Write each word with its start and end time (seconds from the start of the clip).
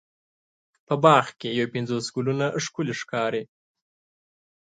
په 0.87 0.93
باغ 1.03 1.25
کې 1.39 1.49
یو 1.59 1.67
پنځوس 1.73 2.05
ګلونه 2.15 2.47
ښکلې 2.63 2.93
ښکاري. 3.01 3.43